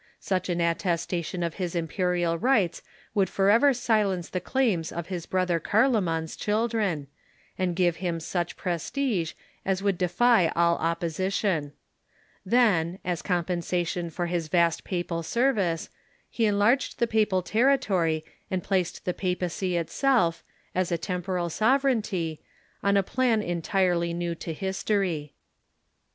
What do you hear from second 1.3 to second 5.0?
of his imperial rights would forever silence the claims